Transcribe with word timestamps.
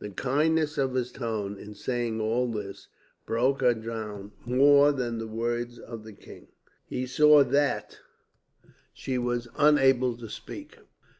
"The 0.00 0.10
kindness 0.10 0.78
of 0.78 0.94
his 0.94 1.12
tone, 1.12 1.56
in 1.56 1.76
saying 1.76 2.20
all 2.20 2.48
this, 2.48 2.88
broke 3.24 3.60
her 3.60 3.72
down 3.72 4.32
more 4.44 4.90
than 4.90 5.18
the 5.18 5.28
words 5.28 5.78
of 5.78 6.02
the 6.02 6.12
king. 6.12 6.48
He 6.86 7.06
saw 7.06 7.44
that 7.44 8.00
she 8.92 9.16
was 9.16 9.46
unable 9.56 10.16
to 10.16 10.28
speak. 10.28 10.76